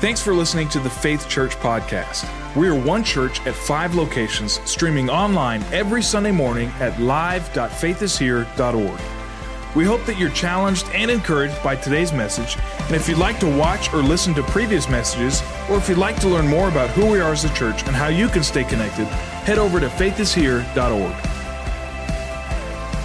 [0.00, 2.26] Thanks for listening to the Faith Church podcast.
[2.56, 9.00] We are one church at five locations, streaming online every Sunday morning at live.faithishere.org.
[9.76, 12.56] We hope that you're challenged and encouraged by today's message.
[12.78, 16.18] And if you'd like to watch or listen to previous messages, or if you'd like
[16.20, 18.64] to learn more about who we are as a church and how you can stay
[18.64, 21.14] connected, head over to faithishere.org.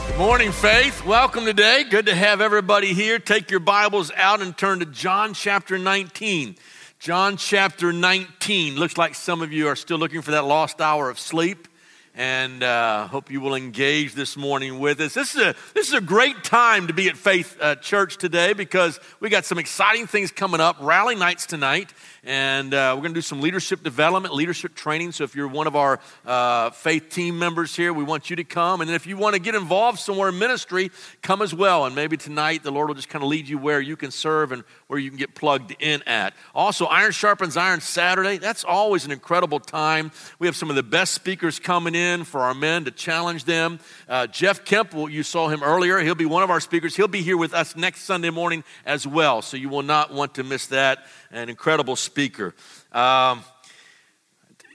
[0.08, 1.04] Good morning, Faith.
[1.04, 1.84] Welcome today.
[1.84, 3.20] Good to have everybody here.
[3.20, 6.56] Take your Bibles out and turn to John chapter 19.
[7.00, 8.78] John chapter 19.
[8.78, 11.68] Looks like some of you are still looking for that lost hour of sleep
[12.18, 15.14] and uh, hope you will engage this morning with us.
[15.14, 18.54] This is a, this is a great time to be at Faith uh, Church today
[18.54, 20.78] because we got some exciting things coming up.
[20.80, 25.12] Rally nights tonight, and uh, we're going to do some leadership development, leadership training.
[25.12, 28.46] So if you're one of our uh, faith team members here, we want you to
[28.46, 28.80] come.
[28.80, 30.92] And if you want to get involved somewhere in ministry,
[31.22, 31.86] come as well.
[31.86, 34.54] And maybe tonight the Lord will just kind of lead you where you can serve
[34.54, 36.34] and where you can get plugged in at.
[36.54, 38.38] Also, Iron Sharpens Iron Saturday.
[38.38, 40.12] That's always an incredible time.
[40.38, 43.80] We have some of the best speakers coming in for our men to challenge them.
[44.08, 45.98] Uh, Jeff Kemp, well, you saw him earlier.
[46.00, 46.96] He'll be one of our speakers.
[46.96, 49.42] He'll be here with us next Sunday morning as well.
[49.42, 52.54] So you will not want to miss that an incredible speaker.
[52.92, 53.44] Um,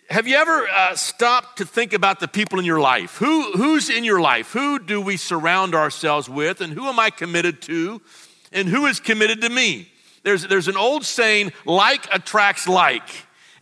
[0.09, 3.19] have you ever uh, stopped to think about the people in your life?
[3.19, 4.51] Who, who's in your life?
[4.51, 6.61] Who do we surround ourselves with?
[6.61, 8.03] And who am I committed to?
[8.51, 9.89] And who is committed to me?
[10.23, 13.09] There's, there's an old saying, like attracts like.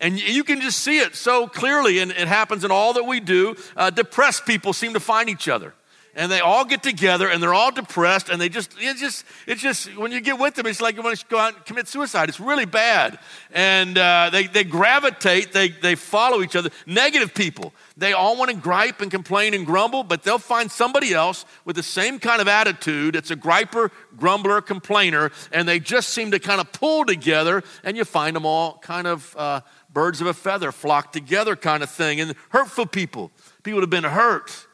[0.01, 3.19] And you can just see it so clearly, and it happens in all that we
[3.19, 3.57] do.
[3.77, 5.75] Uh, depressed people seem to find each other
[6.19, 9.63] and they all get together and they're all depressed and they just it's just it's
[9.63, 11.87] just when you get with them it's like you want to go out and commit
[11.87, 13.19] suicide it's really bad
[13.53, 18.51] and uh, they, they gravitate they, they follow each other negative people they all want
[18.51, 22.41] to gripe and complain and grumble but they'll find somebody else with the same kind
[22.41, 27.05] of attitude it's a griper grumbler complainer and they just seem to kind of pull
[27.05, 29.61] together and you find them all kind of uh,
[29.93, 33.31] birds of a feather flock together kind of thing and hurtful people
[33.63, 34.67] people that have been hurt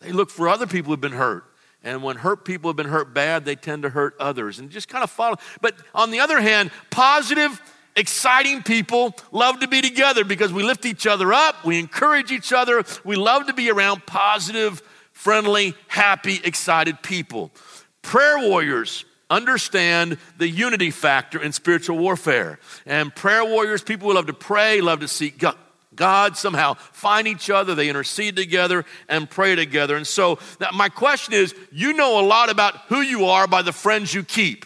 [0.00, 1.44] they look for other people who've been hurt.
[1.82, 4.88] And when hurt people have been hurt bad, they tend to hurt others and just
[4.88, 5.36] kind of follow.
[5.60, 7.60] But on the other hand, positive,
[8.00, 12.52] exciting people love to be together because we lift each other up, we encourage each
[12.52, 17.52] other, we love to be around positive, friendly, happy, excited people.
[18.02, 22.58] Prayer warriors understand the unity factor in spiritual warfare.
[22.84, 25.56] And prayer warriors, people who love to pray, love to seek God
[25.94, 29.96] God, somehow find each other, they intercede together and pray together.
[29.96, 30.38] And so,
[30.72, 34.22] my question is you know a lot about who you are by the friends you
[34.22, 34.64] keep.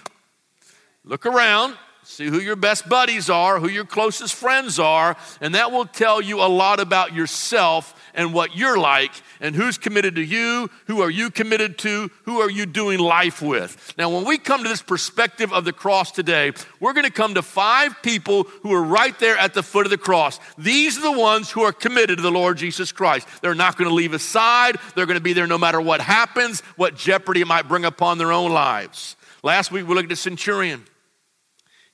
[1.02, 5.72] Look around, see who your best buddies are, who your closest friends are, and that
[5.72, 9.10] will tell you a lot about yourself and what you're like
[9.40, 13.42] and who's committed to you, who are you committed to, who are you doing life
[13.42, 13.92] with.
[13.98, 17.34] Now, when we come to this perspective of the cross today, we're going to come
[17.34, 20.38] to five people who are right there at the foot of the cross.
[20.56, 23.26] These are the ones who are committed to the Lord Jesus Christ.
[23.42, 26.60] They're not going to leave aside, they're going to be there no matter what happens,
[26.76, 29.16] what jeopardy it might bring upon their own lives.
[29.42, 30.84] Last week, we looked at the centurion.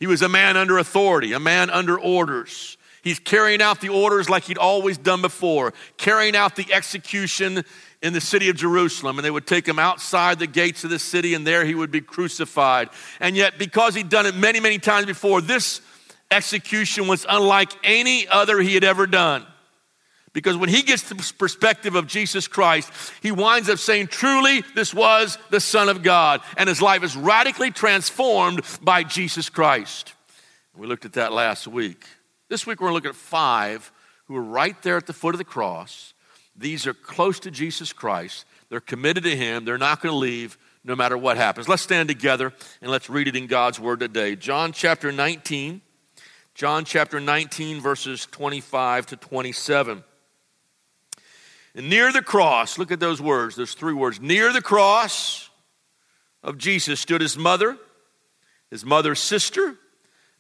[0.01, 2.79] He was a man under authority, a man under orders.
[3.03, 7.65] He's carrying out the orders like he'd always done before, carrying out the execution
[8.03, 9.19] in the city of Jerusalem.
[9.19, 11.91] And they would take him outside the gates of the city, and there he would
[11.91, 12.89] be crucified.
[13.21, 15.81] And yet, because he'd done it many, many times before, this
[16.31, 19.47] execution was unlike any other he had ever done.
[20.33, 24.95] Because when he gets the perspective of Jesus Christ, he winds up saying, Truly, this
[24.95, 26.41] was the Son of God.
[26.57, 30.15] And his life is radically transformed by Jesus Christ.
[30.77, 32.05] We looked at that last week.
[32.49, 33.91] This week we're going to look at five
[34.27, 36.15] who are right there at the foot of the cross.
[36.57, 38.45] These are close to Jesus Christ.
[38.69, 39.65] They're committed to Him.
[39.65, 41.69] They're not going to leave no matter what happens.
[41.69, 44.37] Let's stand together and let's read it in God's Word today.
[44.37, 45.81] John chapter 19.
[46.55, 50.05] John chapter 19, verses 25 to 27.
[51.75, 53.57] And near the cross, look at those words.
[53.57, 54.21] There's three words.
[54.21, 55.49] Near the cross
[56.43, 57.77] of Jesus stood his mother,
[58.71, 59.77] his mother's sister,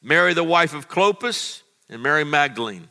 [0.03, 2.89] Mary, the wife of Clopas, and Mary Magdalene.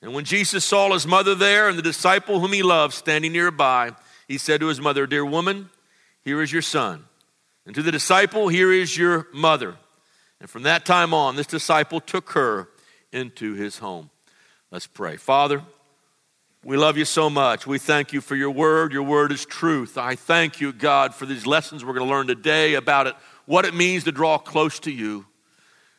[0.00, 3.92] And when Jesus saw his mother there and the disciple whom he loved standing nearby,
[4.28, 5.70] he said to his mother, Dear woman,
[6.22, 7.04] here is your son.
[7.66, 9.76] And to the disciple, here is your mother.
[10.40, 12.68] And from that time on, this disciple took her
[13.12, 14.10] into his home.
[14.70, 15.16] Let's pray.
[15.16, 15.62] Father,
[16.64, 17.66] we love you so much.
[17.66, 18.92] We thank you for your word.
[18.92, 19.96] Your word is truth.
[19.96, 23.14] I thank you, God, for these lessons we're going to learn today about it,
[23.46, 25.24] what it means to draw close to you.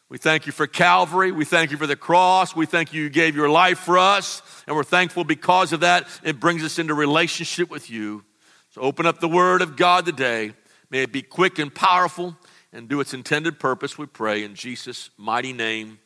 [0.09, 1.31] We thank you for Calvary.
[1.31, 2.56] We thank you for the cross.
[2.56, 4.41] We thank you you gave your life for us.
[4.67, 6.07] And we're thankful because of that.
[6.23, 8.25] It brings us into relationship with you.
[8.71, 10.53] So open up the word of God today.
[10.89, 12.35] May it be quick and powerful
[12.73, 14.44] and do its intended purpose, we pray.
[14.44, 16.00] In Jesus' mighty name,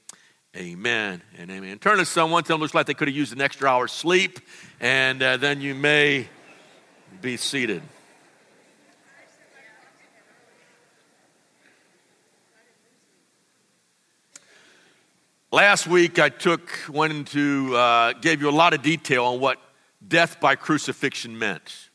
[0.56, 1.80] Amen and amen.
[1.80, 4.40] Turn to someone, tell them looks like they could have used an extra hour's sleep,
[4.80, 6.28] and uh, then you may
[7.22, 7.82] be seated.
[15.52, 19.60] Last week, I took, went into, uh, gave you a lot of detail on what
[20.08, 21.90] death by crucifixion meant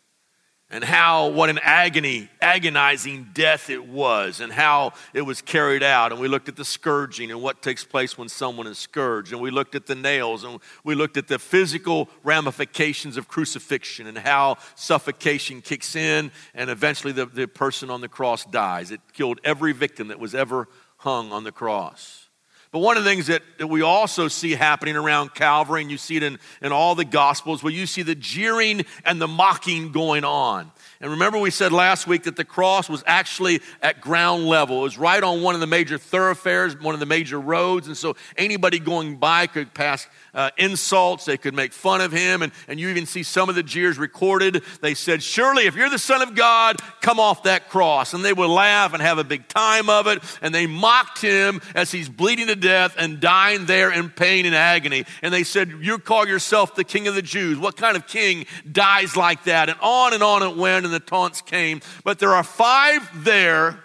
[0.70, 6.12] and how what an agony agonizing death it was and how it was carried out.
[6.12, 9.32] And we looked at the scourging and what takes place when someone is scourged.
[9.32, 14.06] And we looked at the nails and we looked at the physical ramifications of crucifixion
[14.06, 18.90] and how suffocation kicks in and eventually the, the person on the cross dies.
[18.90, 20.68] It killed every victim that was ever
[20.98, 22.27] hung on the cross
[22.70, 25.96] but one of the things that, that we also see happening around Calvary, and you
[25.96, 29.90] see it in, in all the Gospels, where you see the jeering and the mocking
[29.90, 30.70] going on.
[31.00, 34.80] And remember, we said last week that the cross was actually at ground level.
[34.80, 37.86] It was right on one of the major thoroughfares, one of the major roads.
[37.86, 41.24] And so anybody going by could pass uh, insults.
[41.24, 42.42] They could make fun of him.
[42.42, 44.62] And, and you even see some of the jeers recorded.
[44.80, 48.14] They said, Surely, if you're the Son of God, come off that cross.
[48.14, 50.22] And they would laugh and have a big time of it.
[50.40, 54.54] And they mocked him as he's bleeding to death and dying there in pain and
[54.54, 55.06] agony.
[55.22, 57.58] And they said, You call yourself the King of the Jews.
[57.58, 59.68] What kind of king dies like that?
[59.68, 61.80] And on and on it went and the taunts came.
[62.04, 63.82] But there are five there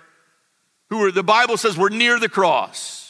[0.92, 3.03] who were, the Bible says, were near the cross.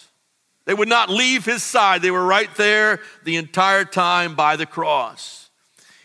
[0.65, 2.01] They would not leave his side.
[2.01, 5.43] They were right there the entire time by the cross.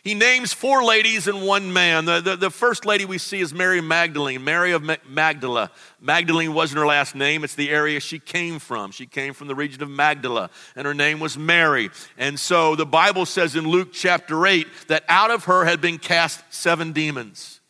[0.09, 2.07] He names four ladies and one man.
[2.07, 5.71] The, the, the, first lady we see is Mary Magdalene, Mary of Magdala.
[6.01, 8.91] Magdalene wasn't her last name, it's the area she came from.
[8.91, 11.91] She came from the region of Magdala, and her name was Mary.
[12.17, 15.99] And so the Bible says in Luke chapter 8 that out of her had been
[15.99, 17.61] cast seven demons.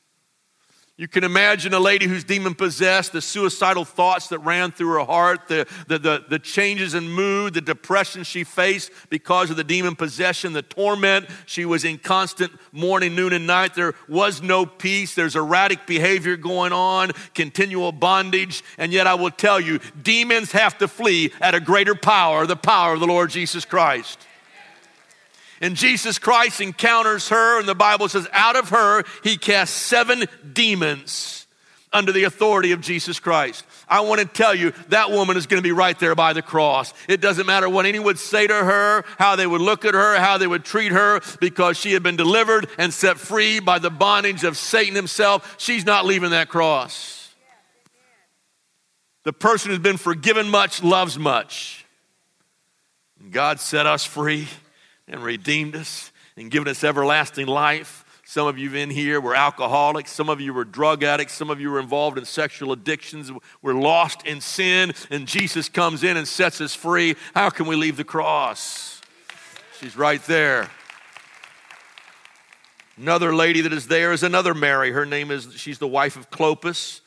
[0.98, 5.04] You can imagine a lady who's demon possessed, the suicidal thoughts that ran through her
[5.04, 9.62] heart, the, the, the, the, changes in mood, the depression she faced because of the
[9.62, 11.26] demon possession, the torment.
[11.46, 13.76] She was in constant morning, noon, and night.
[13.76, 15.14] There was no peace.
[15.14, 18.64] There's erratic behavior going on, continual bondage.
[18.76, 22.56] And yet, I will tell you, demons have to flee at a greater power, the
[22.56, 24.18] power of the Lord Jesus Christ.
[25.60, 30.26] And Jesus Christ encounters her, and the Bible says, out of her, he casts seven
[30.52, 31.46] demons
[31.92, 33.64] under the authority of Jesus Christ.
[33.88, 36.42] I want to tell you, that woman is going to be right there by the
[36.42, 36.92] cross.
[37.08, 40.16] It doesn't matter what anyone would say to her, how they would look at her,
[40.16, 43.90] how they would treat her, because she had been delivered and set free by the
[43.90, 45.56] bondage of Satan himself.
[45.58, 47.34] She's not leaving that cross.
[49.24, 51.86] The person who's been forgiven much loves much.
[53.30, 54.46] God set us free
[55.08, 58.04] and redeemed us and given us everlasting life.
[58.24, 60.10] Some of you in here were alcoholics.
[60.12, 61.32] Some of you were drug addicts.
[61.32, 63.32] Some of you were involved in sexual addictions.
[63.62, 67.16] We're lost in sin, and Jesus comes in and sets us free.
[67.34, 69.00] How can we leave the cross?
[69.80, 70.70] She's right there.
[72.98, 74.90] Another lady that is there is another Mary.
[74.90, 77.00] Her name is, she's the wife of Clopas.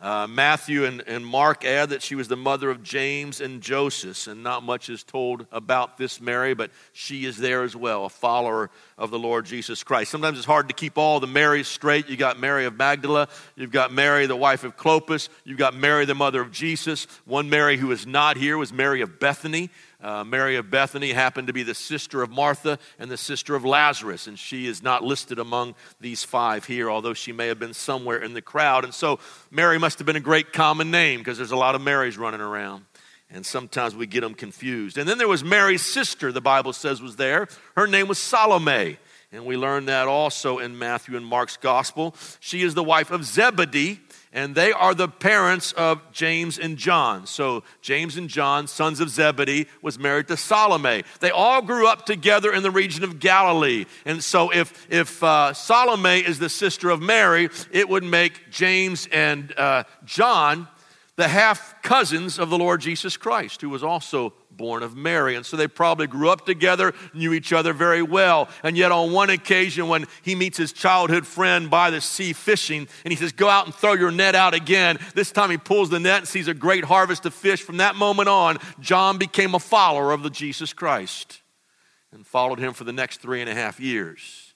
[0.00, 4.28] Uh, Matthew and, and Mark add that she was the mother of James and Joseph,
[4.28, 8.08] and not much is told about this Mary, but she is there as well, a
[8.08, 10.12] follower of the Lord Jesus Christ.
[10.12, 12.08] Sometimes it's hard to keep all the Marys straight.
[12.08, 16.04] You got Mary of Magdala, you've got Mary, the wife of Clopas, you've got Mary,
[16.04, 17.08] the mother of Jesus.
[17.24, 19.68] One Mary who is not here was Mary of Bethany.
[20.00, 23.64] Uh, Mary of Bethany happened to be the sister of Martha and the sister of
[23.64, 27.74] Lazarus, and she is not listed among these five here, although she may have been
[27.74, 28.84] somewhere in the crowd.
[28.84, 29.18] And so
[29.50, 32.40] Mary must have been a great common name because there's a lot of Marys running
[32.40, 32.84] around.
[33.30, 34.96] And sometimes we get them confused.
[34.98, 37.48] And then there was Mary's sister, the Bible says was there.
[37.76, 38.98] Her name was Salome.
[39.32, 42.14] And we learn that also in Matthew and Mark's gospel.
[42.40, 44.00] She is the wife of Zebedee
[44.38, 47.26] and they are the parents of James and John.
[47.26, 51.02] So, James and John, sons of Zebedee, was married to Salome.
[51.18, 53.86] They all grew up together in the region of Galilee.
[54.04, 59.08] And so, if, if uh, Salome is the sister of Mary, it would make James
[59.10, 60.68] and uh, John
[61.16, 65.36] the half cousins of the Lord Jesus Christ, who was also born of Mary.
[65.36, 68.50] And so they probably grew up together, knew each other very well.
[68.62, 72.86] And yet, on one occasion, when he meets his childhood friend by the sea fishing,
[73.04, 74.98] and he says, Go out and throw your net out again.
[75.14, 77.62] This time he pulls the net and sees a great harvest of fish.
[77.62, 81.40] From that moment on, John became a follower of the Jesus Christ
[82.12, 84.54] and followed him for the next three and a half years.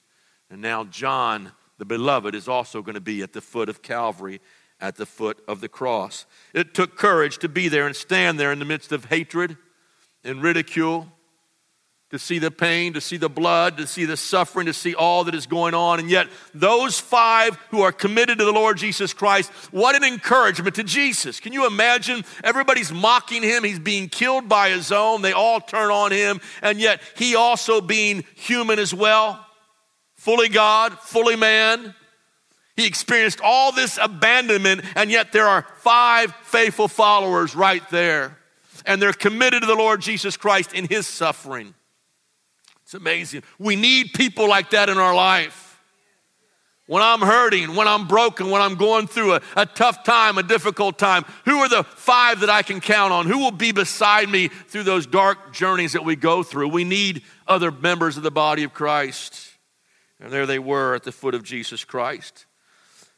[0.51, 4.39] And now, John, the beloved, is also going to be at the foot of Calvary
[4.83, 6.25] at the foot of the cross.
[6.53, 9.55] It took courage to be there and stand there in the midst of hatred
[10.23, 11.07] and ridicule,
[12.11, 15.23] to see the pain, to see the blood, to see the suffering, to see all
[15.23, 15.99] that is going on.
[15.99, 20.75] And yet, those five who are committed to the Lord Jesus Christ, what an encouragement
[20.75, 21.39] to Jesus.
[21.39, 22.23] Can you imagine?
[22.43, 23.63] Everybody's mocking him.
[23.63, 25.23] He's being killed by his own.
[25.23, 26.39] They all turn on him.
[26.61, 29.43] And yet, he also being human as well,
[30.13, 31.95] fully God, fully man.
[32.75, 38.37] He experienced all this abandonment, and yet there are five faithful followers right there.
[38.85, 41.73] And they're committed to the Lord Jesus Christ in his suffering.
[42.83, 43.43] It's amazing.
[43.57, 45.81] We need people like that in our life.
[46.85, 50.43] When I'm hurting, when I'm broken, when I'm going through a, a tough time, a
[50.43, 53.25] difficult time, who are the five that I can count on?
[53.25, 56.67] Who will be beside me through those dark journeys that we go through?
[56.67, 59.51] We need other members of the body of Christ.
[60.19, 62.45] And there they were at the foot of Jesus Christ.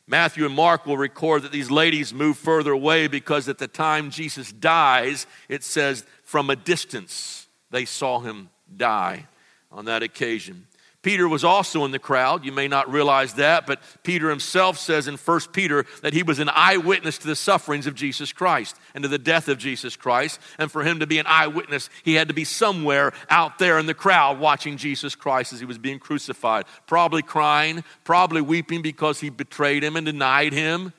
[0.07, 4.11] Matthew and Mark will record that these ladies move further away because at the time
[4.11, 9.27] Jesus dies, it says, from a distance they saw him die
[9.71, 10.67] on that occasion.
[11.05, 12.43] Peter was also in the crowd.
[12.43, 16.39] You may not realize that, but Peter himself says in 1 Peter that he was
[16.39, 20.39] an eyewitness to the sufferings of Jesus Christ and to the death of Jesus Christ.
[20.57, 23.85] And for him to be an eyewitness, he had to be somewhere out there in
[23.85, 29.19] the crowd watching Jesus Christ as he was being crucified, probably crying, probably weeping because
[29.19, 30.91] he betrayed him and denied him,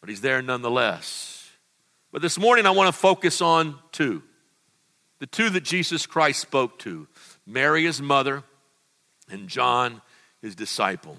[0.00, 1.46] but he's there nonetheless.
[2.10, 4.22] But this morning I want to focus on two
[5.18, 7.06] the two that Jesus Christ spoke to
[7.46, 8.44] Mary, his mother,
[9.30, 10.02] and John,
[10.42, 11.18] his disciple.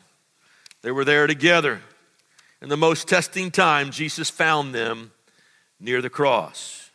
[0.82, 1.82] They were there together.
[2.62, 5.12] In the most testing time, Jesus found them
[5.80, 6.90] near the cross.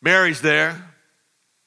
[0.00, 0.94] Mary's there,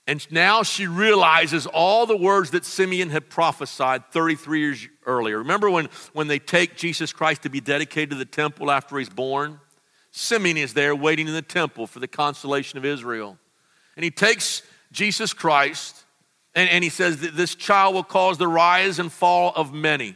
[0.07, 5.37] and now she realizes all the words that Simeon had prophesied 33 years earlier.
[5.37, 9.09] Remember when, when they take Jesus Christ to be dedicated to the temple after he's
[9.09, 9.59] born?
[10.11, 13.37] Simeon is there waiting in the temple for the consolation of Israel.
[13.95, 16.00] And he takes Jesus Christ,
[16.53, 20.15] and, and he says that this child will cause the rise and fall of many.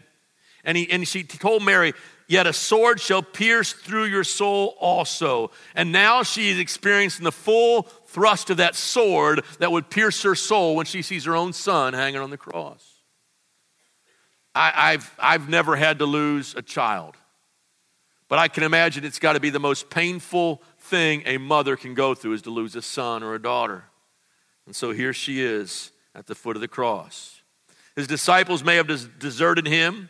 [0.63, 1.93] And, he, and she told Mary,
[2.27, 5.51] Yet a sword shall pierce through your soul also.
[5.75, 10.33] And now she is experiencing the full thrust of that sword that would pierce her
[10.33, 12.93] soul when she sees her own son hanging on the cross.
[14.55, 17.15] I, have I've never had to lose a child,
[18.29, 21.93] but I can imagine it's got to be the most painful thing a mother can
[21.93, 23.83] go through is to lose a son or a daughter.
[24.65, 27.41] And so here she is at the foot of the cross.
[27.95, 28.87] His disciples may have
[29.19, 30.09] deserted him,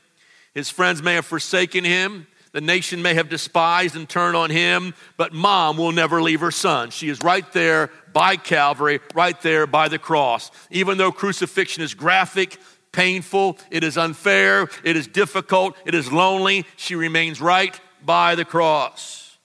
[0.53, 2.27] his friends may have forsaken him.
[2.53, 6.51] The nation may have despised and turned on him, but mom will never leave her
[6.51, 6.89] son.
[6.89, 10.51] She is right there by Calvary, right there by the cross.
[10.71, 12.57] Even though crucifixion is graphic,
[12.93, 18.45] painful, it is unfair, it is difficult, it is lonely, she remains right by the
[18.45, 19.37] cross.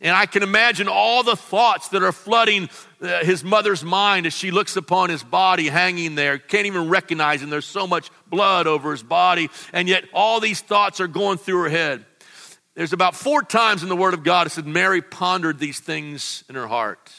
[0.00, 2.68] And I can imagine all the thoughts that are flooding
[3.00, 6.38] Uh, his mother's mind as she looks upon his body hanging there.
[6.38, 7.50] Can't even recognize him.
[7.50, 9.50] There's so much blood over his body.
[9.72, 12.06] And yet all these thoughts are going through her head.
[12.74, 16.44] There's about four times in the Word of God it said Mary pondered these things
[16.48, 17.12] in her heart.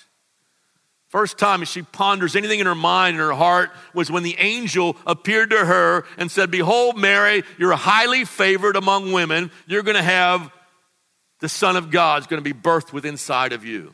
[1.09, 4.97] First time she ponders anything in her mind and her heart was when the angel
[5.05, 9.51] appeared to her and said, Behold, Mary, you're highly favored among women.
[9.67, 10.51] You're going to have
[11.39, 13.93] the Son of God is going to be birthed within inside of you.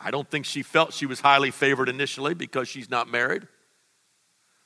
[0.00, 3.46] I don't think she felt she was highly favored initially because she's not married.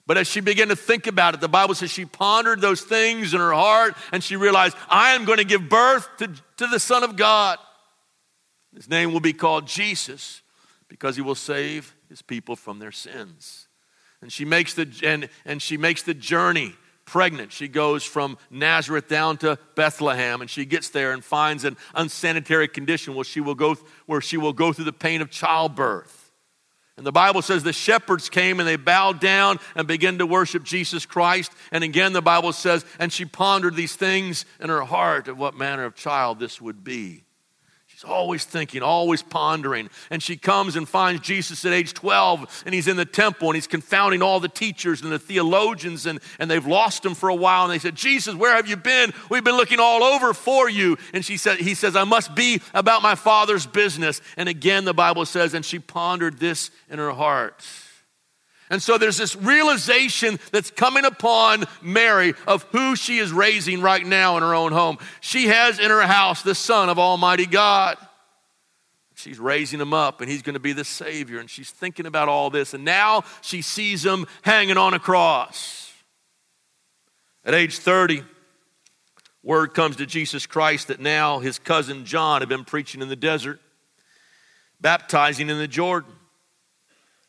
[0.07, 3.33] But as she began to think about it, the Bible says she pondered those things
[3.33, 6.81] in her heart and she realized, I am going to give birth to, to the
[6.81, 7.59] Son of God.
[8.75, 10.43] His name will be called Jesus
[10.89, 13.69] because he will save his people from their sins.
[14.21, 16.75] And she makes the, and, and she makes the journey
[17.11, 17.51] pregnant.
[17.51, 22.69] She goes from Nazareth down to Bethlehem and she gets there and finds an unsanitary
[22.69, 23.77] condition where she will go,
[24.07, 26.31] where she will go through the pain of childbirth.
[26.97, 30.63] And the Bible says the shepherds came and they bowed down and began to worship
[30.63, 31.51] Jesus Christ.
[31.73, 35.57] And again, the Bible says, and she pondered these things in her heart of what
[35.57, 37.25] manner of child this would be.
[38.01, 39.91] She's always thinking, always pondering.
[40.09, 43.57] And she comes and finds Jesus at age 12, and he's in the temple, and
[43.57, 47.35] he's confounding all the teachers and the theologians, and, and they've lost him for a
[47.35, 47.65] while.
[47.65, 49.13] And they said, Jesus, where have you been?
[49.29, 50.97] We've been looking all over for you.
[51.13, 54.23] And she said, he says, I must be about my father's business.
[54.39, 57.63] And again, the Bible says, and she pondered this in her heart.
[58.71, 64.07] And so there's this realization that's coming upon Mary of who she is raising right
[64.07, 64.99] now in her own home.
[65.21, 67.99] She has in her house the Son of Almighty God.
[69.17, 71.41] She's raising him up, and he's going to be the Savior.
[71.41, 72.73] And she's thinking about all this.
[72.73, 75.93] And now she sees him hanging on a cross.
[77.45, 78.23] At age 30,
[79.43, 83.17] word comes to Jesus Christ that now his cousin John had been preaching in the
[83.17, 83.61] desert,
[84.81, 86.13] baptizing in the Jordan.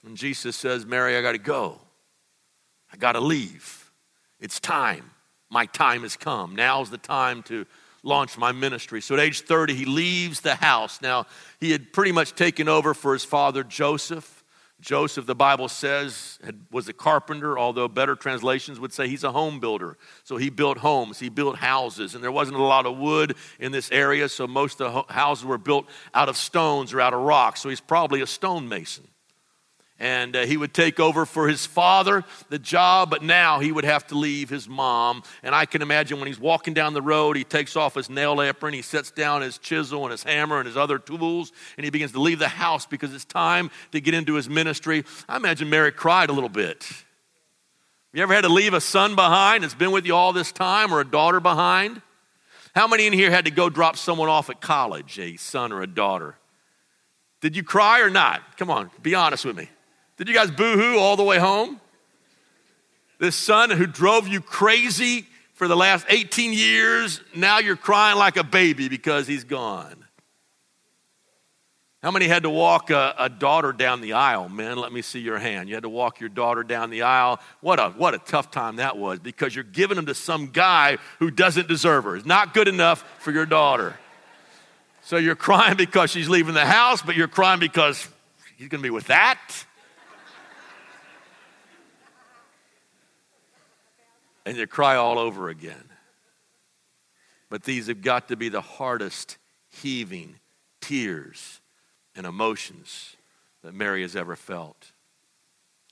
[0.05, 1.79] And Jesus says, Mary, I got to go.
[2.91, 3.91] I got to leave.
[4.39, 5.11] It's time.
[5.49, 6.55] My time has come.
[6.55, 7.65] Now's the time to
[8.03, 9.01] launch my ministry.
[9.01, 11.01] So at age 30, he leaves the house.
[11.01, 11.27] Now,
[11.59, 14.43] he had pretty much taken over for his father, Joseph.
[14.79, 16.39] Joseph, the Bible says,
[16.71, 19.95] was a carpenter, although better translations would say he's a home builder.
[20.23, 23.71] So he built homes, he built houses, and there wasn't a lot of wood in
[23.71, 27.21] this area, so most of the houses were built out of stones or out of
[27.21, 27.61] rocks.
[27.61, 29.07] So he's probably a stonemason
[30.01, 33.85] and uh, he would take over for his father the job, but now he would
[33.85, 35.21] have to leave his mom.
[35.43, 38.41] And I can imagine when he's walking down the road, he takes off his nail
[38.41, 41.91] apron, he sets down his chisel and his hammer and his other tools, and he
[41.91, 45.05] begins to leave the house because it's time to get into his ministry.
[45.29, 46.91] I imagine Mary cried a little bit.
[48.11, 50.91] You ever had to leave a son behind that's been with you all this time
[50.91, 52.01] or a daughter behind?
[52.73, 55.83] How many in here had to go drop someone off at college, a son or
[55.83, 56.37] a daughter?
[57.39, 58.57] Did you cry or not?
[58.57, 59.69] Come on, be honest with me.
[60.21, 61.81] Did you guys boo hoo all the way home?
[63.17, 65.25] This son who drove you crazy
[65.55, 70.05] for the last 18 years, now you're crying like a baby because he's gone.
[72.03, 74.47] How many had to walk a, a, daughter down the aisle?
[74.47, 75.67] Men, let me see your hand.
[75.67, 77.39] You had to walk your daughter down the aisle.
[77.61, 80.99] What a, what a tough time that was because you're giving them to some guy
[81.17, 82.15] who doesn't deserve her.
[82.15, 83.97] It's not good enough for your daughter.
[85.01, 88.07] So you're crying because she's leaving the house, but you're crying because
[88.55, 89.65] he's going to be with that.
[94.45, 95.89] And you cry all over again.
[97.49, 99.37] But these have got to be the hardest
[99.69, 100.35] heaving
[100.79, 101.59] tears
[102.15, 103.15] and emotions
[103.63, 104.91] that Mary has ever felt.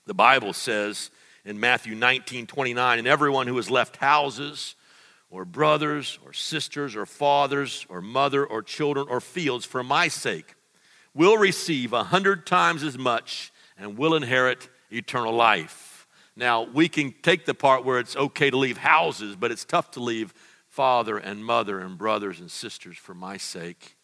[0.06, 1.10] The Bible says
[1.44, 4.74] in Matthew 19 29, and everyone who has left houses,
[5.30, 10.54] or brothers, or sisters, or fathers, or mother, or children, or fields for my sake
[11.14, 15.89] will receive a hundred times as much and will inherit eternal life.
[16.36, 19.90] Now, we can take the part where it's okay to leave houses, but it's tough
[19.92, 20.32] to leave
[20.68, 23.96] father and mother and brothers and sisters for my sake.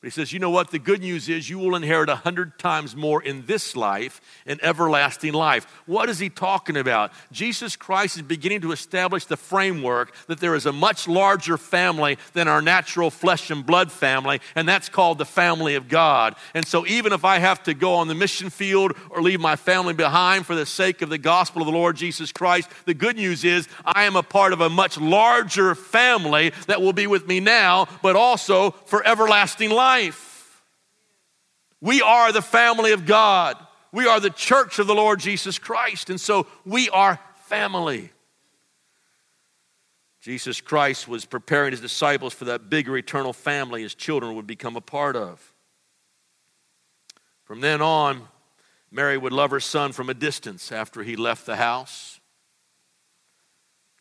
[0.00, 0.70] But he says, you know what?
[0.70, 4.58] The good news is you will inherit a hundred times more in this life and
[4.64, 5.66] everlasting life.
[5.84, 7.12] What is he talking about?
[7.32, 12.16] Jesus Christ is beginning to establish the framework that there is a much larger family
[12.32, 16.34] than our natural flesh and blood family, and that's called the family of God.
[16.54, 19.56] And so even if I have to go on the mission field or leave my
[19.56, 23.16] family behind for the sake of the gospel of the Lord Jesus Christ, the good
[23.16, 27.28] news is I am a part of a much larger family that will be with
[27.28, 30.62] me now, but also for everlasting life life.
[31.80, 33.56] We are the family of God.
[33.92, 36.10] We are the church of the Lord Jesus Christ.
[36.10, 38.10] And so we are family.
[40.20, 44.76] Jesus Christ was preparing his disciples for that bigger eternal family his children would become
[44.76, 45.52] a part of.
[47.44, 48.28] From then on,
[48.92, 52.19] Mary would love her son from a distance after he left the house.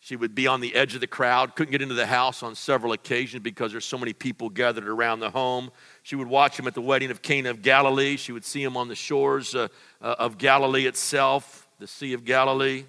[0.10, 2.56] She would be on the edge of the crowd, couldn't get into the house on
[2.56, 5.69] several occasions because there's so many people gathered around the home.
[6.02, 8.17] She would watch him at the wedding of Cana of Galilee.
[8.17, 9.67] She would see him on the shores uh,
[10.02, 12.86] uh, of Galilee itself, the Sea of Galilee.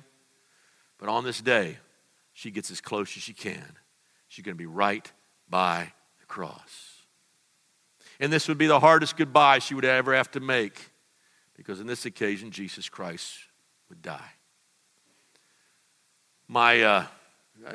[0.97, 1.77] But on this day,
[2.33, 3.77] she gets as close as she can.
[4.29, 5.13] She's going to be right
[5.47, 7.05] by the cross.
[8.19, 10.91] And this would be the hardest goodbye she would ever have to make
[11.55, 13.41] because in this occasion, Jesus Christ
[13.91, 14.40] would die.
[16.53, 17.07] My, uh,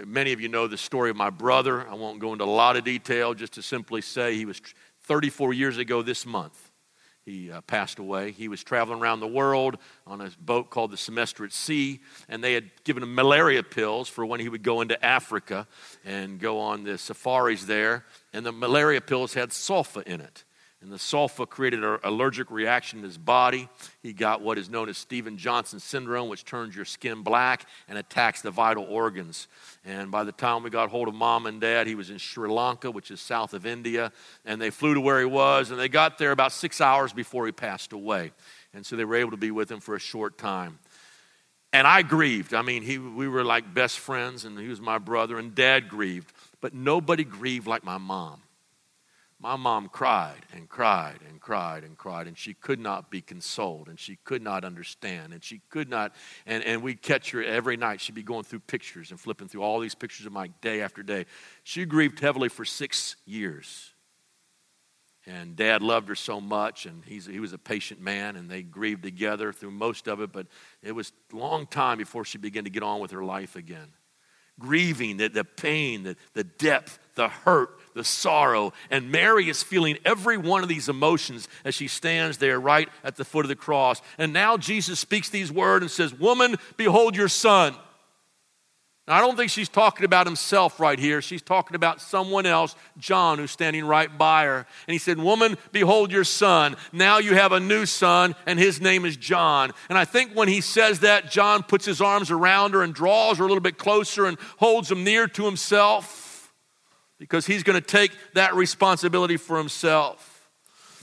[0.05, 1.88] many of you know the story of my brother.
[1.88, 4.61] I won't go into a lot of detail, just to simply say he was
[5.03, 6.71] 34 years ago this month.
[7.23, 8.31] He uh, passed away.
[8.31, 12.43] He was traveling around the world on a boat called the Semester at Sea, and
[12.43, 15.67] they had given him malaria pills for when he would go into Africa
[16.03, 18.03] and go on the safaris there.
[18.33, 20.43] And the malaria pills had sulfa in it.
[20.81, 23.69] And the sulfa created an allergic reaction in his body.
[24.03, 27.97] He got what is known as Steven Johnson syndrome, which turns your skin black and
[27.97, 29.47] attacks the vital organs.
[29.83, 32.47] And by the time we got hold of mom and dad, he was in Sri
[32.47, 34.11] Lanka, which is south of India.
[34.45, 37.45] And they flew to where he was, and they got there about six hours before
[37.47, 38.31] he passed away.
[38.73, 40.77] And so they were able to be with him for a short time.
[41.73, 42.53] And I grieved.
[42.53, 45.89] I mean, he, we were like best friends, and he was my brother, and dad
[45.89, 46.31] grieved.
[46.61, 48.41] But nobody grieved like my mom.
[49.45, 53.89] My mom cried and cried and cried and cried, and she could not be consoled,
[53.89, 56.15] and she could not understand, and she could not.
[56.47, 58.01] And, and we'd catch her every night.
[58.01, 61.03] She'd be going through pictures and flipping through all these pictures of Mike day after
[61.03, 61.27] day.
[61.63, 63.93] She grieved heavily for six years.
[65.27, 68.63] And dad loved her so much, and he's, he was a patient man, and they
[68.63, 70.47] grieved together through most of it, but
[70.81, 73.93] it was a long time before she began to get on with her life again.
[74.59, 78.73] Grieving, the, the pain, the, the depth, the hurt, the sorrow.
[78.89, 83.15] And Mary is feeling every one of these emotions as she stands there right at
[83.15, 84.01] the foot of the cross.
[84.17, 87.75] And now Jesus speaks these words and says, Woman, behold your son.
[89.07, 91.21] Now, I don't think she's talking about himself right here.
[91.21, 94.65] She's talking about someone else, John, who's standing right by her.
[94.87, 96.75] And he said, Woman, behold your son.
[96.91, 99.73] Now you have a new son, and his name is John.
[99.89, 103.37] And I think when he says that, John puts his arms around her and draws
[103.37, 106.51] her a little bit closer and holds him near to himself
[107.19, 110.49] because he's going to take that responsibility for himself.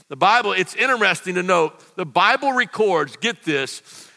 [0.09, 4.09] The Bible, it's interesting to note, the Bible records, get this,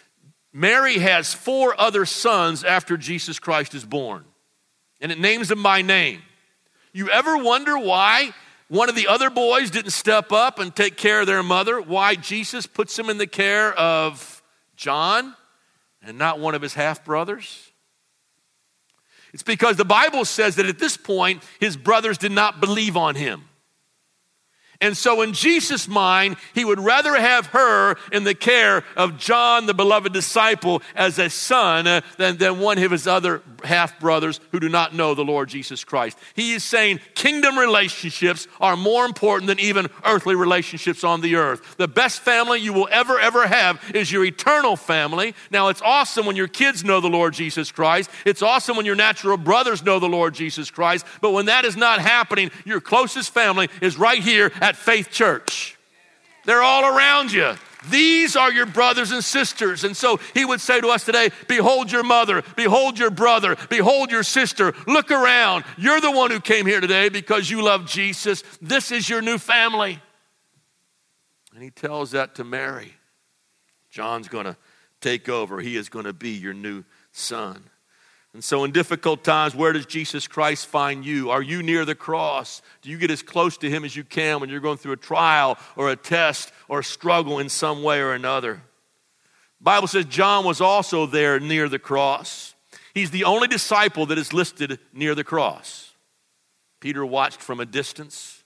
[0.57, 4.25] Mary has four other sons after Jesus Christ is born,
[5.03, 6.23] and it names them by name.
[6.95, 8.31] You ever wonder why
[8.69, 11.79] one of the other boys didn't step up and take care of their mother?
[11.79, 14.42] Why Jesus puts him in the care of
[14.77, 15.37] John
[16.01, 17.71] and not one of his half brothers?
[19.35, 23.14] It's because the Bible says that at this point, his brothers did not believe on
[23.14, 23.42] him.
[24.81, 29.67] And so, in Jesus' mind, he would rather have her in the care of John,
[29.67, 34.41] the beloved disciple, as a son uh, than, than one of his other half brothers
[34.53, 36.19] who do not know the Lord Jesus Christ.
[36.35, 41.77] He is saying kingdom relationships are more important than even earthly relationships on the earth.
[41.77, 45.35] The best family you will ever, ever have is your eternal family.
[45.51, 48.95] Now, it's awesome when your kids know the Lord Jesus Christ, it's awesome when your
[48.95, 53.33] natural brothers know the Lord Jesus Christ, but when that is not happening, your closest
[53.33, 55.79] family is right here at Faith Church.
[56.45, 57.55] They're all around you.
[57.89, 59.85] These are your brothers and sisters.
[59.85, 64.11] And so he would say to us today Behold your mother, behold your brother, behold
[64.11, 64.75] your sister.
[64.89, 65.65] Look around.
[65.79, 68.43] You're the one who came here today because you love Jesus.
[68.61, 70.01] This is your new family.
[71.55, 72.95] And he tells that to Mary.
[73.89, 74.57] John's going to
[75.01, 77.71] take over, he is going to be your new son.
[78.37, 81.31] And so, in difficult times, where does Jesus Christ find you?
[81.31, 82.61] Are you near the cross?
[82.83, 84.99] Do you get as close to Him as you can when you're going through a
[84.99, 88.61] trial or a test or a struggle in some way or another?
[89.59, 92.55] Bible says John was also there near the cross.
[92.92, 95.94] He's the only disciple that is listed near the cross.
[96.79, 98.44] Peter watched from a distance.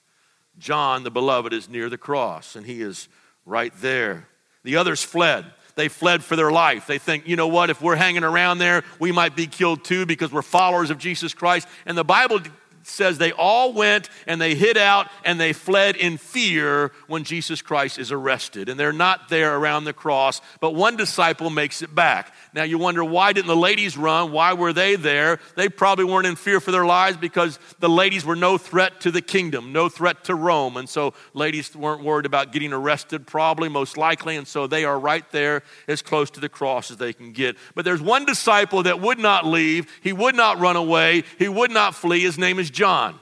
[0.56, 3.08] John, the beloved, is near the cross, and he is
[3.44, 4.28] right there.
[4.62, 5.46] The others fled.
[5.74, 6.86] They fled for their life.
[6.86, 10.06] They think, you know what, if we're hanging around there, we might be killed too
[10.06, 11.68] because we're followers of Jesus Christ.
[11.86, 12.40] And the Bible
[12.82, 17.62] says they all went and they hid out and they fled in fear when Jesus
[17.62, 18.68] Christ is arrested.
[18.68, 22.34] And they're not there around the cross, but one disciple makes it back.
[22.54, 24.32] Now you wonder why didn't the ladies run?
[24.32, 25.38] Why were they there?
[25.56, 29.10] They probably weren't in fear for their lives because the ladies were no threat to
[29.10, 30.76] the kingdom, no threat to Rome.
[30.76, 34.36] And so ladies weren't worried about getting arrested, probably, most likely.
[34.36, 37.56] And so they are right there as close to the cross as they can get.
[37.74, 41.70] But there's one disciple that would not leave, he would not run away, he would
[41.70, 42.20] not flee.
[42.20, 43.18] His name is John.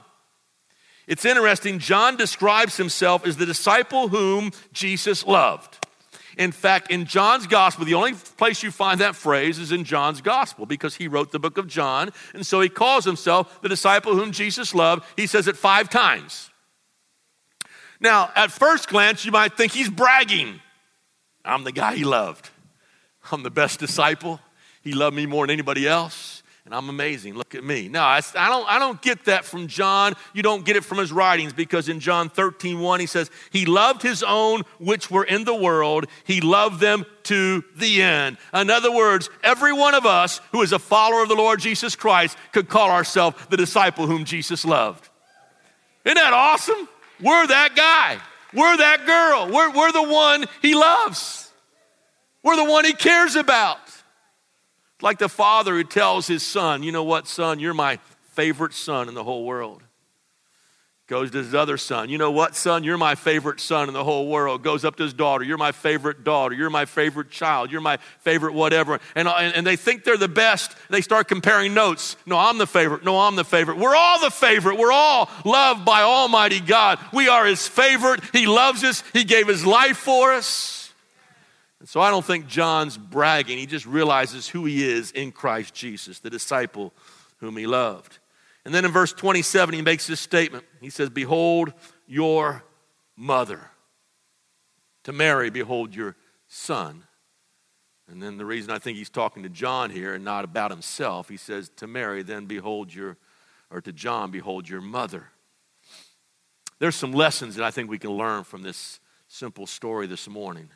[1.07, 5.78] It's interesting, John describes himself as the disciple whom Jesus loved.
[6.39, 10.21] In fact, in John's gospel, the only place you find that phrase is in John's
[10.21, 12.11] gospel because he wrote the book of John.
[12.33, 15.03] And so he calls himself the disciple whom Jesus loved.
[15.17, 16.49] He says it five times.
[17.99, 20.61] Now, at first glance, you might think he's bragging.
[21.43, 22.49] I'm the guy he loved.
[23.33, 24.39] I'm the best disciple.
[24.81, 26.38] He loved me more than anybody else
[26.69, 27.33] and I'm amazing.
[27.33, 27.87] Look at me.
[27.87, 30.13] No, I, I, don't, I don't get that from John.
[30.33, 33.65] You don't get it from his writings because in John 13, 1, he says, He
[33.65, 38.37] loved his own which were in the world, he loved them to the end.
[38.53, 41.95] In other words, every one of us who is a follower of the Lord Jesus
[41.95, 45.09] Christ could call ourselves the disciple whom Jesus loved.
[46.05, 46.87] Isn't that awesome?
[47.19, 48.19] We're that guy.
[48.53, 49.51] We're that girl.
[49.51, 51.51] We're, we're the one he loves.
[52.43, 53.79] We're the one he cares about.
[55.01, 57.99] Like the father who tells his son, You know what, son, you're my
[58.31, 59.83] favorite son in the whole world.
[61.07, 64.03] Goes to his other son, You know what, son, you're my favorite son in the
[64.03, 64.61] whole world.
[64.61, 66.53] Goes up to his daughter, You're my favorite daughter.
[66.53, 67.71] You're my favorite child.
[67.71, 68.99] You're my favorite whatever.
[69.15, 70.75] And, and, and they think they're the best.
[70.89, 72.17] They start comparing notes.
[72.25, 73.03] No, I'm the favorite.
[73.03, 73.77] No, I'm the favorite.
[73.77, 74.77] We're all the favorite.
[74.77, 76.99] We're all loved by Almighty God.
[77.13, 78.21] We are his favorite.
[78.33, 80.78] He loves us, he gave his life for us.
[81.79, 83.57] And so I don't think John's bragging.
[83.57, 86.93] He just realizes who he is in Christ Jesus, the disciple
[87.37, 88.19] whom he loved.
[88.65, 90.65] And then in verse 27, he makes this statement.
[90.81, 91.73] He says, Behold
[92.05, 92.63] your
[93.15, 93.61] mother.
[95.03, 96.15] To Mary, behold your
[96.47, 97.05] son.
[98.09, 101.29] And then the reason I think he's talking to John here and not about himself,
[101.29, 103.17] he says, To Mary, then behold your,
[103.71, 105.29] or to John, behold your mother.
[106.79, 110.69] There's some lessons that I think we can learn from this simple story this morning.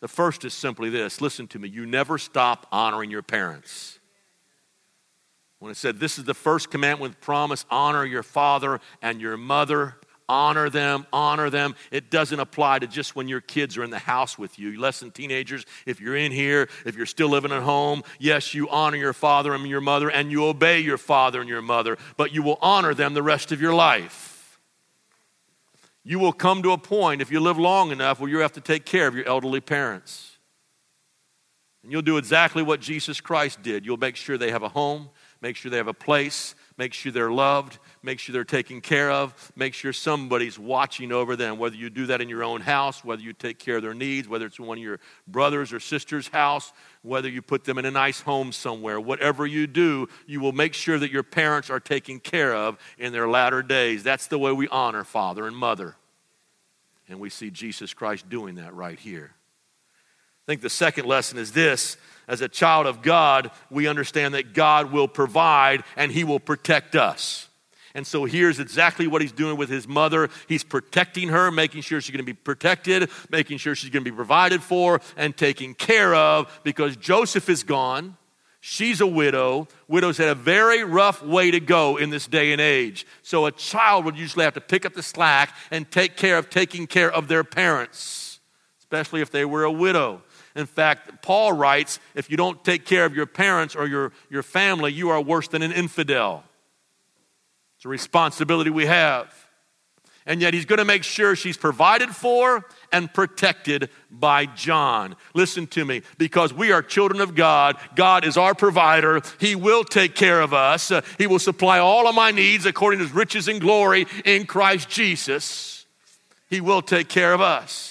[0.00, 3.98] The first is simply this listen to me, you never stop honoring your parents.
[5.58, 9.36] When it said, This is the first commandment with promise honor your father and your
[9.36, 9.96] mother.
[10.26, 11.74] Honor them, honor them.
[11.90, 14.78] It doesn't apply to just when your kids are in the house with you.
[14.78, 18.68] Less than teenagers, if you're in here, if you're still living at home, yes, you
[18.68, 22.32] honor your father and your mother, and you obey your father and your mother, but
[22.32, 24.29] you will honor them the rest of your life.
[26.02, 28.60] You will come to a point, if you live long enough, where you have to
[28.60, 30.38] take care of your elderly parents.
[31.82, 33.84] And you'll do exactly what Jesus Christ did.
[33.86, 35.10] You'll make sure they have a home,
[35.40, 39.10] make sure they have a place, make sure they're loved, make sure they're taken care
[39.10, 43.04] of, make sure somebody's watching over them, whether you do that in your own house,
[43.04, 46.28] whether you take care of their needs, whether it's one of your brothers or sisters'
[46.28, 48.98] house, whether you put them in a nice home somewhere.
[48.98, 53.12] Whatever you do, you will make sure that your parents are taken care of in
[53.12, 54.02] their latter days.
[54.02, 55.96] That's the way we honor father and mother.
[57.10, 59.34] And we see Jesus Christ doing that right here.
[59.34, 61.98] I think the second lesson is this
[62.30, 66.94] as a child of God, we understand that God will provide and He will protect
[66.94, 67.48] us.
[67.92, 70.30] And so here's exactly what he's doing with his mother.
[70.46, 74.10] He's protecting her, making sure she's going to be protected, making sure she's going to
[74.10, 78.16] be provided for and taken care of because Joseph is gone.
[78.60, 79.66] She's a widow.
[79.88, 83.06] Widows had a very rough way to go in this day and age.
[83.22, 86.48] So a child would usually have to pick up the slack and take care of
[86.48, 88.38] taking care of their parents,
[88.78, 90.22] especially if they were a widow.
[90.56, 94.42] In fact, Paul writes if you don't take care of your parents or your, your
[94.42, 96.44] family, you are worse than an infidel.
[97.76, 99.34] It's a responsibility we have.
[100.26, 105.16] And yet, he's going to make sure she's provided for and protected by John.
[105.34, 107.78] Listen to me, because we are children of God.
[107.96, 109.22] God is our provider.
[109.38, 110.92] He will take care of us.
[111.16, 114.90] He will supply all of my needs according to his riches and glory in Christ
[114.90, 115.86] Jesus.
[116.50, 117.89] He will take care of us.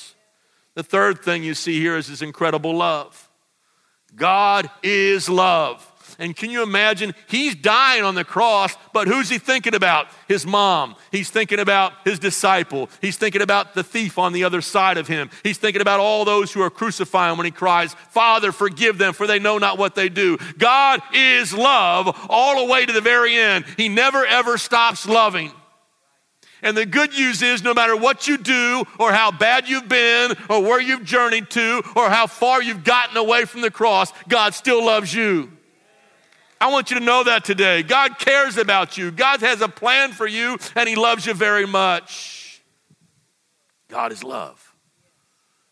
[0.80, 3.30] The third thing you see here is his incredible love.
[4.16, 5.86] God is love.
[6.18, 7.14] And can you imagine?
[7.28, 10.08] He's dying on the cross, but who's he thinking about?
[10.30, 10.96] His mom.
[11.12, 12.90] He's thinking about his disciple.
[13.02, 15.30] He's thinking about the thief on the other side of him.
[15.44, 19.28] He's thinking about all those who are crucifying when he cries, Father, forgive them, for
[19.28, 20.38] they know not what they do.
[20.58, 23.66] God is love all the way to the very end.
[23.76, 25.52] He never, ever stops loving.
[26.62, 30.36] And the good news is no matter what you do, or how bad you've been,
[30.50, 34.54] or where you've journeyed to, or how far you've gotten away from the cross, God
[34.54, 35.52] still loves you.
[36.62, 37.84] I want you to know that today.
[37.84, 41.66] God cares about you, God has a plan for you, and He loves you very
[41.66, 42.62] much.
[43.88, 44.66] God is love.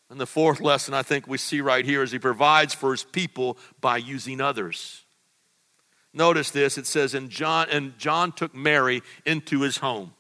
[0.10, 3.04] And the fourth lesson I think we see right here is He provides for His
[3.04, 5.04] people by using others.
[6.14, 10.14] Notice this it says, and John, and John took Mary into his home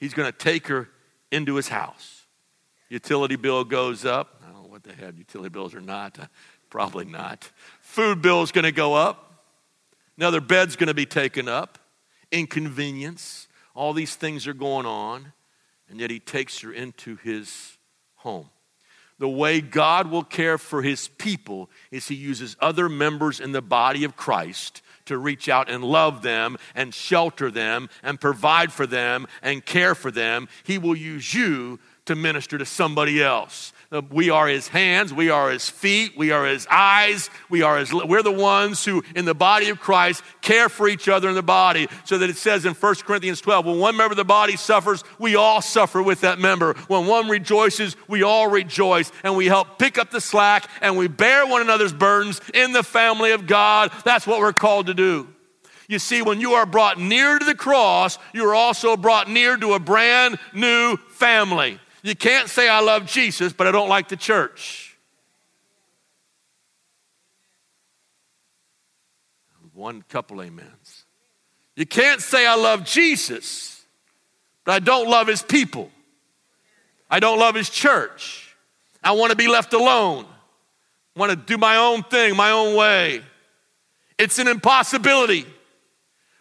[0.00, 0.88] he's going to take her
[1.30, 2.26] into his house.
[2.88, 4.42] Utility bill goes up.
[4.42, 6.18] I don't know what they have utility bills or not.
[6.18, 6.26] Uh,
[6.70, 7.48] probably not.
[7.80, 9.44] Food bill is going to go up.
[10.18, 11.78] Another bed's going to be taken up.
[12.32, 13.46] Inconvenience.
[13.74, 15.32] All these things are going on.
[15.88, 17.78] And yet he takes her into his
[18.16, 18.50] home.
[19.18, 23.62] The way God will care for his people is he uses other members in the
[23.62, 28.86] body of Christ to reach out and love them and shelter them and provide for
[28.86, 30.48] them and care for them.
[30.62, 33.72] He will use you to minister to somebody else.
[33.92, 37.78] Uh, we are his hands, we are his feet, we are his eyes, we are
[37.78, 41.36] his we're the ones who in the body of Christ care for each other in
[41.36, 41.86] the body.
[42.04, 45.04] So that it says in 1 Corinthians 12, when one member of the body suffers,
[45.20, 46.74] we all suffer with that member.
[46.88, 51.06] When one rejoices, we all rejoice and we help pick up the slack and we
[51.06, 53.92] bear one another's burdens in the family of God.
[54.04, 55.28] That's what we're called to do.
[55.88, 59.56] You see, when you are brought near to the cross, you are also brought near
[59.56, 61.78] to a brand new family.
[62.02, 64.96] You can't say, I love Jesus, but I don't like the church.
[69.74, 71.04] One couple amens.
[71.74, 73.82] You can't say, I love Jesus,
[74.64, 75.90] but I don't love his people.
[77.10, 78.54] I don't love his church.
[79.02, 80.26] I want to be left alone.
[81.16, 83.22] I want to do my own thing, my own way.
[84.18, 85.46] It's an impossibility.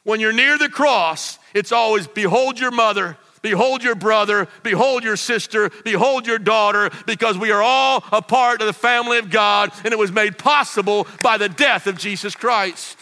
[0.03, 5.17] When you're near the cross, it's always behold your mother, Behold your brother, behold your
[5.17, 9.71] sister, behold your daughter, because we are all a part of the family of God,
[9.83, 12.97] and it was made possible by the death of Jesus Christ.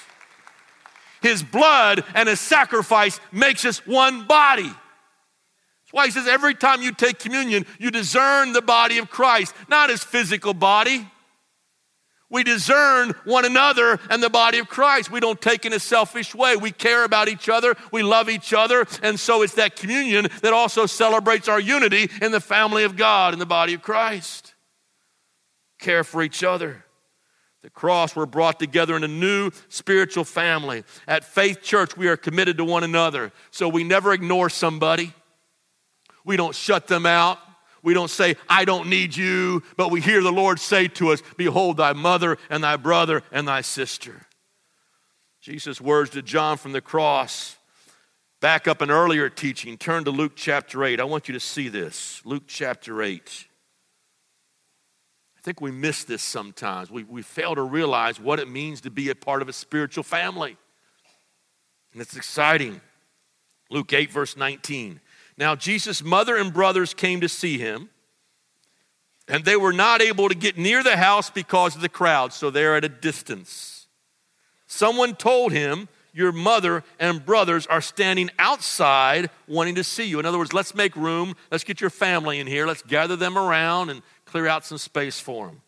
[1.22, 4.64] His blood and his sacrifice makes us one body.
[4.64, 9.56] That's why he says every time you take communion, you discern the body of Christ,
[9.68, 11.08] not his physical body.
[12.30, 15.10] We discern one another and the body of Christ.
[15.10, 16.58] We don't take in a selfish way.
[16.58, 17.76] We care about each other.
[17.92, 18.86] We love each other.
[19.02, 23.32] And so it's that communion that also celebrates our unity in the family of God,
[23.32, 24.56] in the body of Christ.
[25.80, 26.84] Care for each other.
[27.62, 30.84] the cross, we're brought together in a new spiritual family.
[31.08, 33.32] At Faith Church, we are committed to one another.
[33.52, 35.14] So we never ignore somebody.
[36.26, 37.40] We don't shut them out.
[37.84, 41.22] We don't say, I don't need you, but we hear the Lord say to us,
[41.38, 44.28] Behold, thy mother and thy brother and thy sister.
[45.42, 47.58] Jesus' words to John from the cross.
[48.40, 51.00] Back up an earlier teaching, turn to Luke chapter 8.
[51.00, 52.22] I want you to see this.
[52.24, 53.48] Luke chapter 8
[55.38, 56.92] I think we miss this sometimes.
[56.92, 60.04] We, we fail to realize what it means to be a part of a spiritual
[60.04, 60.58] family.
[61.94, 62.82] And it's exciting.
[63.70, 65.00] Luke 8, verse 19.
[65.38, 67.90] Now, Jesus' mother and brothers came to see him,
[69.28, 72.50] and they were not able to get near the house because of the crowd, so
[72.50, 73.88] they're at a distance.
[74.66, 80.20] Someone told him, Your mother and brothers are standing outside wanting to see you.
[80.20, 81.36] In other words, let's make room.
[81.52, 82.66] Let's get your family in here.
[82.66, 85.62] Let's gather them around and clear out some space for him.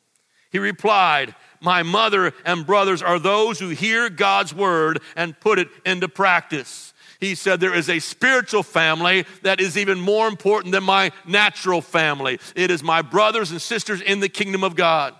[0.52, 5.70] He replied, My mother and brothers are those who hear God's word and put it
[5.86, 6.89] into practice.
[7.20, 11.82] He said, There is a spiritual family that is even more important than my natural
[11.82, 12.40] family.
[12.56, 15.14] It is my brothers and sisters in the kingdom of God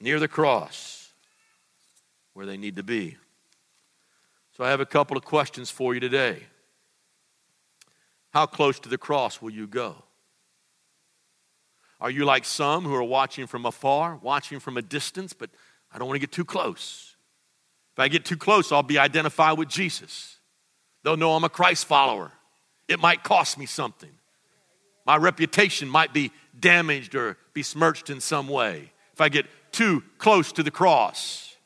[0.00, 1.10] near the cross
[2.34, 3.16] where they need to be.
[4.56, 6.44] So I have a couple of questions for you today.
[8.32, 10.04] How close to the cross will you go?
[12.00, 15.50] Are you like some who are watching from afar, watching from a distance, but
[15.90, 17.05] I don't want to get too close?
[17.96, 20.36] If I get too close, I'll be identified with Jesus.
[21.02, 22.30] They'll know I'm a Christ follower.
[22.88, 24.10] It might cost me something.
[25.06, 26.30] My reputation might be
[26.60, 31.56] damaged or besmirched in some way if I get too close to the cross.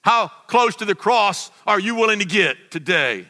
[0.00, 3.26] How close to the cross are you willing to get today?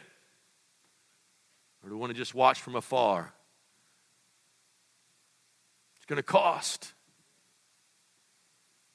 [1.83, 3.33] Or do you want to just watch from afar?
[5.97, 6.93] It's going to cost.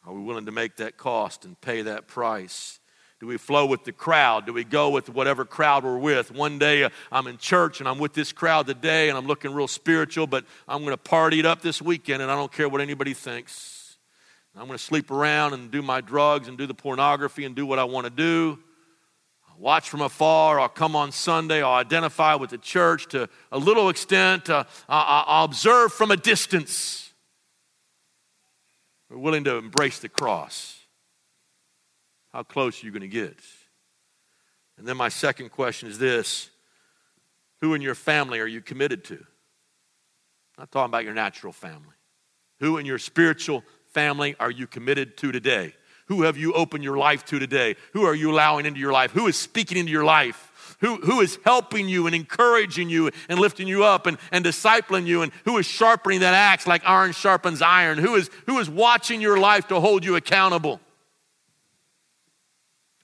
[0.07, 2.79] Are we willing to make that cost and pay that price?
[3.21, 4.47] Do we flow with the crowd?
[4.47, 6.33] Do we go with whatever crowd we're with?
[6.33, 9.53] One day uh, I'm in church and I'm with this crowd today and I'm looking
[9.53, 12.69] real spiritual, but I'm going to party it up this weekend and I don't care
[12.69, 13.99] what anybody thinks.
[14.57, 17.67] I'm going to sleep around and do my drugs and do the pornography and do
[17.67, 18.59] what I want to do
[19.61, 20.59] watch from afar.
[20.59, 21.63] I'll come on Sunday.
[21.63, 24.49] I'll identify with the church to a little extent.
[24.49, 27.10] Uh, I'll observe from a distance.
[29.11, 30.79] We're willing to embrace the cross.
[32.33, 33.37] How close are you going to get?
[34.79, 36.49] And then my second question is this
[37.61, 39.15] Who in your family are you committed to?
[39.15, 41.97] I'm not talking about your natural family.
[42.61, 45.75] Who in your spiritual family are you committed to today?
[46.07, 47.77] Who have you opened your life to today?
[47.93, 49.11] Who are you allowing into your life?
[49.13, 50.50] Who is speaking into your life?
[50.81, 55.07] Who, who is helping you and encouraging you and lifting you up and, and discipling
[55.07, 55.23] you?
[55.23, 57.99] And who is sharpening that axe like iron sharpens iron?
[57.99, 60.81] Who is, who is watching your life to hold you accountable?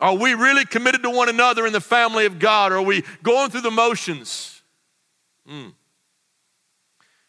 [0.01, 2.73] Are we really committed to one another in the family of God?
[2.73, 4.63] Are we going through the motions?
[5.51, 5.73] Mm.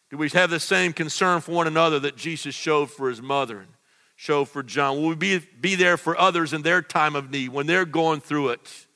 [0.09, 3.59] Do we have the same concern for one another that Jesus showed for his mother?
[3.59, 3.69] And
[4.17, 4.97] show for John?
[4.97, 8.19] Will we be, be there for others in their time of need when they're going
[8.19, 8.86] through it?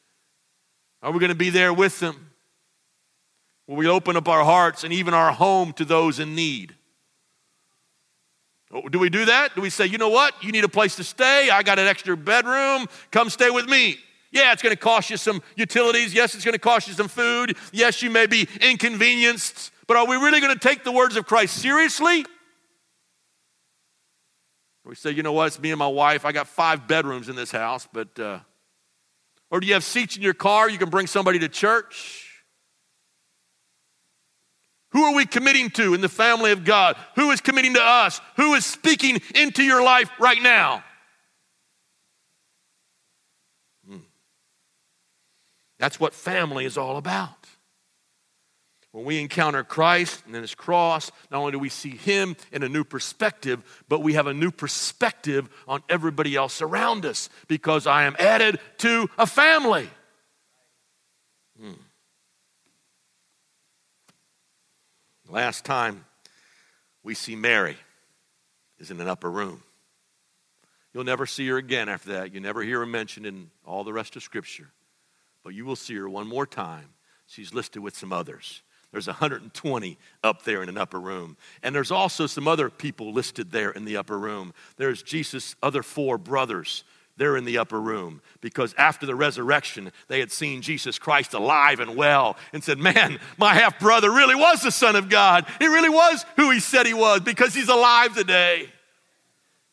[1.01, 2.31] Are we going to be there with them?
[3.67, 6.75] Will we open up our hearts and even our home to those in need?
[8.73, 9.55] Oh, do we do that?
[9.55, 10.33] Do we say, you know what?
[10.43, 11.49] You need a place to stay.
[11.49, 12.87] I got an extra bedroom.
[13.11, 13.97] Come stay with me.
[14.31, 16.13] Yeah, it's going to cost you some utilities.
[16.13, 17.57] Yes, it's going to cost you some food.
[17.73, 19.71] Yes, you may be inconvenienced.
[19.87, 22.25] But are we really going to take the words of Christ seriously?
[24.85, 26.25] We say, you know what, it's me and my wife.
[26.25, 28.39] I got five bedrooms in this house, but, uh,
[29.51, 30.69] or do you have seats in your car?
[30.69, 32.29] You can bring somebody to church.
[34.91, 36.97] Who are we committing to in the family of God?
[37.15, 38.19] Who is committing to us?
[38.37, 40.83] Who is speaking into your life right now?
[43.87, 43.97] Hmm.
[45.79, 47.40] That's what family is all about.
[48.91, 52.69] When we encounter Christ and his cross, not only do we see him in a
[52.69, 58.03] new perspective, but we have a new perspective on everybody else around us because I
[58.03, 59.89] am added to a family.
[61.59, 61.71] Hmm.
[65.29, 66.03] Last time
[67.01, 67.77] we see Mary
[68.77, 69.63] is in an upper room.
[70.93, 72.33] You'll never see her again after that.
[72.33, 74.71] You never hear her mentioned in all the rest of Scripture.
[75.45, 76.89] But you will see her one more time.
[77.27, 78.61] She's listed with some others.
[78.91, 81.37] There's 120 up there in an upper room.
[81.63, 84.53] And there's also some other people listed there in the upper room.
[84.77, 86.83] There's Jesus' other four brothers.
[87.17, 91.79] They're in the upper room because after the resurrection, they had seen Jesus Christ alive
[91.79, 95.45] and well and said, Man, my half brother really was the Son of God.
[95.59, 98.69] He really was who he said he was because he's alive today.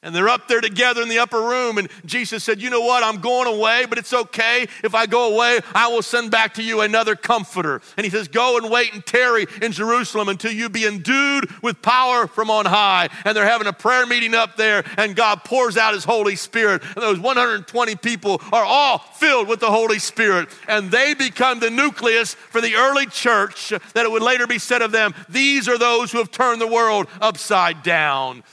[0.00, 1.76] And they're up there together in the upper room.
[1.76, 3.02] And Jesus said, You know what?
[3.02, 4.68] I'm going away, but it's okay.
[4.84, 7.80] If I go away, I will send back to you another comforter.
[7.96, 11.82] And he says, Go and wait and tarry in Jerusalem until you be endued with
[11.82, 13.08] power from on high.
[13.24, 16.84] And they're having a prayer meeting up there, and God pours out his Holy Spirit.
[16.84, 20.48] And those 120 people are all filled with the Holy Spirit.
[20.68, 24.80] And they become the nucleus for the early church that it would later be said
[24.80, 28.44] of them, These are those who have turned the world upside down.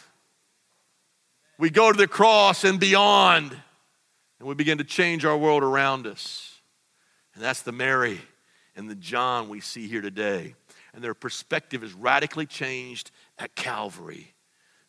[1.58, 3.56] We go to the cross and beyond,
[4.40, 6.60] and we begin to change our world around us.
[7.34, 8.20] And that's the Mary
[8.76, 10.56] and the John we see here today.
[10.94, 14.34] And their perspective is radically changed at Calvary.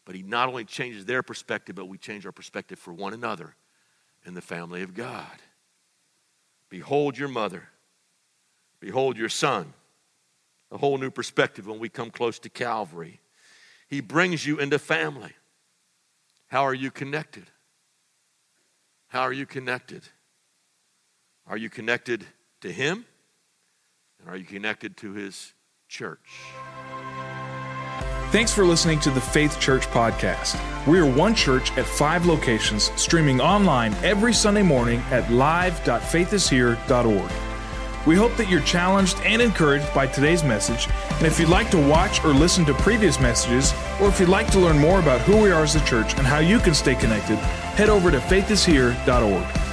[0.04, 3.54] But he not only changes their perspective, but we change our perspective for one another
[4.24, 5.42] in the family of God.
[6.68, 7.68] Behold your mother.
[8.80, 9.72] Behold your son.
[10.70, 13.20] A whole new perspective when we come close to Calvary.
[13.88, 15.32] He brings you into family.
[16.48, 17.50] How are you connected?
[19.08, 20.02] How are you connected?
[21.46, 22.26] Are you connected
[22.60, 23.06] to Him?
[24.20, 25.54] And are you connected to His
[25.88, 26.42] church?
[28.30, 30.60] Thanks for listening to the Faith Church podcast.
[30.86, 37.45] We are one church at five locations, streaming online every Sunday morning at live.faithishere.org.
[38.06, 40.88] We hope that you're challenged and encouraged by today's message.
[41.10, 44.50] And if you'd like to watch or listen to previous messages, or if you'd like
[44.52, 46.94] to learn more about who we are as a church and how you can stay
[46.94, 47.36] connected,
[47.76, 49.65] head over to faithishere.org.